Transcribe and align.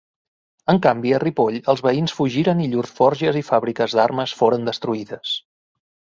En 0.71 0.79
canvi, 0.83 1.09
a 1.17 1.17
Ripoll 1.23 1.57
els 1.73 1.83
veïns 1.87 2.15
fugiren 2.19 2.63
i 2.63 2.69
llurs 2.71 2.93
forges 2.99 3.37
i 3.41 3.43
fàbriques 3.49 3.93
d'armes 3.99 4.33
foren 4.39 4.65
destruïdes. 4.71 5.35